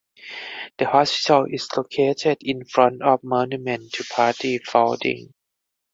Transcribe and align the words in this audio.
The 0.79 0.89
hospital 0.89 1.45
is 1.47 1.67
located 1.77 2.39
in 2.41 2.65
front 2.65 3.03
of 3.03 3.23
Monument 3.23 3.93
to 3.93 4.03
Party 4.03 4.57
Founding. 4.57 5.31